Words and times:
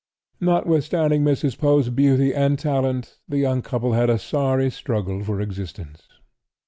Notwithstanding 0.39 1.23
Mrs. 1.23 1.55
Poe's 1.59 1.89
beauty 1.91 2.33
and 2.33 2.57
talent 2.57 3.19
the 3.27 3.37
young 3.37 3.61
couple 3.61 3.93
had 3.93 4.09
a 4.09 4.17
sorry 4.17 4.71
struggle 4.71 5.23
for 5.23 5.39
existence. 5.39 6.07